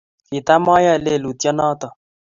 [0.27, 1.87] kitamayoe lelutienoto.